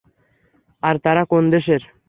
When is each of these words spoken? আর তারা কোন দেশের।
আর 0.83 0.95
তারা 0.97 1.23
কোন 1.25 1.43
দেশের। 1.49 1.81